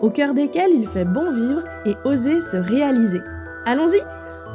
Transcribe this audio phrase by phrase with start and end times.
[0.00, 3.20] au cœur desquels il fait bon vivre et oser se réaliser.
[3.64, 4.00] Allons-y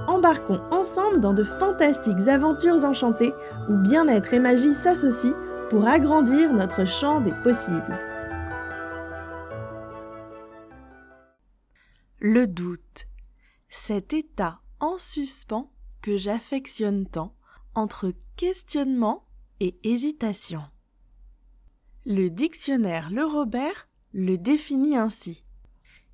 [0.08, 3.34] Embarquons ensemble dans de fantastiques aventures enchantées
[3.70, 5.35] où bien-être et magie s'associent
[5.70, 7.99] pour agrandir notre champ des possibles.
[12.20, 13.05] Le doute,
[13.70, 15.70] cet état en suspens
[16.02, 17.35] que j'affectionne tant
[17.73, 19.26] entre questionnement
[19.60, 20.62] et hésitation.
[22.05, 25.43] Le dictionnaire Le Robert le définit ainsi.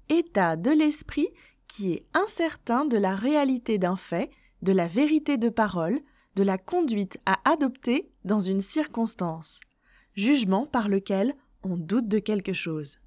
[0.09, 1.29] État de l'esprit
[1.67, 4.29] qui est incertain de la réalité d'un fait,
[4.61, 5.99] de la vérité de parole,
[6.35, 9.59] de la conduite à adopter dans une circonstance,
[10.13, 12.99] jugement par lequel on doute de quelque chose.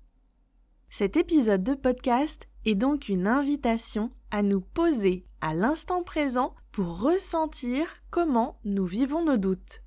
[0.91, 7.00] Cet épisode de podcast est donc une invitation à nous poser à l'instant présent pour
[7.00, 9.82] ressentir comment nous vivons nos doutes.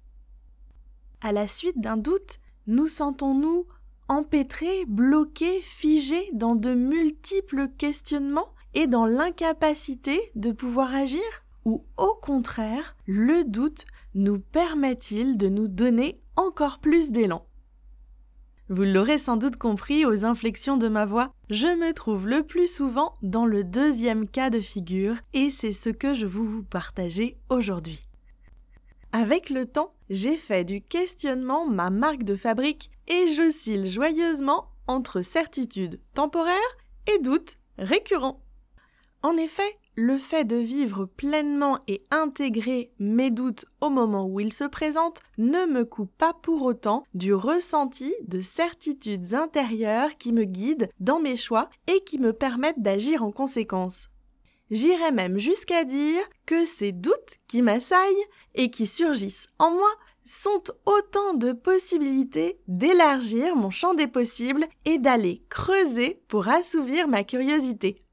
[1.22, 3.68] À la suite d'un doute, nous sentons-nous
[4.08, 11.22] empêtrés, bloqués, figés dans de multiples questionnements et dans l'incapacité de pouvoir agir?
[11.66, 17.46] Ou au contraire, le doute nous permet-il de nous donner encore plus d'élan?
[18.70, 22.68] Vous l'aurez sans doute compris aux inflexions de ma voix, je me trouve le plus
[22.68, 28.08] souvent dans le deuxième cas de figure et c'est ce que je vous partager aujourd'hui.
[29.16, 35.22] Avec le temps, j'ai fait du questionnement ma marque de fabrique et j'oscille joyeusement entre
[35.22, 36.58] certitude temporaire
[37.06, 38.42] et doute récurrent.
[39.22, 44.52] En effet, le fait de vivre pleinement et intégrer mes doutes au moment où ils
[44.52, 50.46] se présentent ne me coupe pas pour autant du ressenti de certitudes intérieures qui me
[50.46, 54.10] guident dans mes choix et qui me permettent d'agir en conséquence.
[54.72, 58.26] J'irais même jusqu'à dire que ces doutes qui m'assaillent
[58.56, 59.92] et qui surgissent en moi
[60.26, 67.24] sont autant de possibilités d'élargir mon champ des possibles et d'aller creuser pour assouvir ma
[67.24, 68.04] curiosité.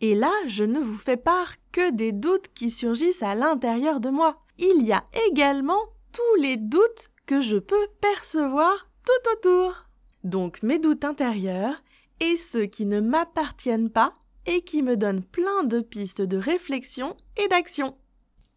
[0.00, 4.10] Et là, je ne vous fais part que des doutes qui surgissent à l'intérieur de
[4.10, 4.42] moi.
[4.58, 5.80] Il y a également
[6.12, 9.86] tous les doutes que je peux percevoir tout autour.
[10.24, 11.82] Donc mes doutes intérieurs
[12.20, 14.12] et ceux qui ne m'appartiennent pas
[14.46, 17.96] et qui me donne plein de pistes de réflexion et d'action.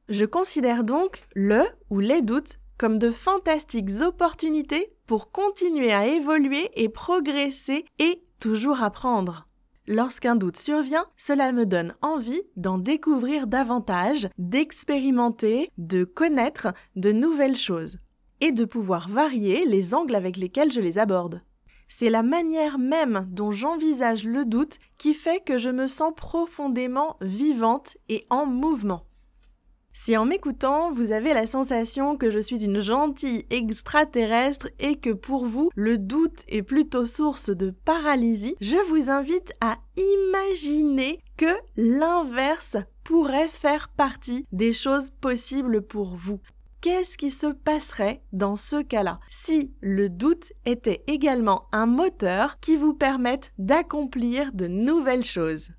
[0.10, 6.70] Je considère donc le ou les doutes comme de fantastiques opportunités pour continuer à évoluer
[6.76, 9.48] et progresser et toujours apprendre.
[9.88, 17.58] Lorsqu'un doute survient, cela me donne envie d'en découvrir davantage, d'expérimenter, de connaître de nouvelles
[17.58, 17.98] choses
[18.40, 21.42] et de pouvoir varier les angles avec lesquels je les aborde.
[21.96, 27.18] C'est la manière même dont j'envisage le doute qui fait que je me sens profondément
[27.22, 29.06] vivante et en mouvement.
[29.94, 35.12] Si en m'écoutant, vous avez la sensation que je suis une gentille extraterrestre et que
[35.12, 41.56] pour vous, le doute est plutôt source de paralysie, je vous invite à imaginer que
[41.78, 46.40] l'inverse pourrait faire partie des choses possibles pour vous
[46.84, 52.76] qu'est-ce qui se passerait dans ce cas-là si le doute était également un moteur qui
[52.76, 55.70] vous permette d'accomplir de nouvelles choses?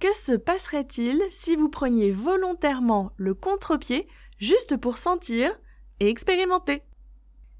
[0.00, 4.08] Que se passerait-il si vous preniez volontairement le contre-pied
[4.38, 5.56] juste pour sentir
[6.00, 6.82] et expérimenter?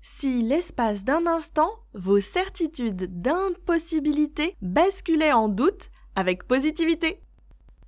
[0.02, 7.22] Si l'espace d'un instant, vos certitudes d'impossibilité basculaient en doute avec positivité?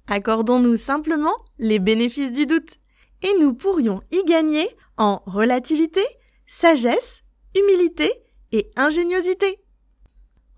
[0.06, 2.78] Accordons-nous simplement les bénéfices du doute
[3.22, 6.02] et nous pourrions y gagner en relativité,
[6.46, 7.22] sagesse,
[7.54, 8.12] humilité
[8.52, 9.58] et ingéniosité.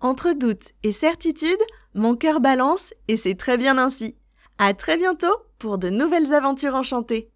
[0.01, 1.59] Entre doute et certitude,
[1.93, 4.15] mon cœur balance et c'est très bien ainsi.
[4.57, 7.31] À très bientôt pour de nouvelles aventures enchantées.